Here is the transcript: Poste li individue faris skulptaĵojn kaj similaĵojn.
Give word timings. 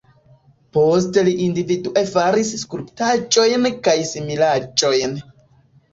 Poste 0.77 1.23
li 1.27 1.33
individue 1.47 2.03
faris 2.13 2.51
skulptaĵojn 2.63 3.69
kaj 3.89 3.97
similaĵojn. 4.13 5.15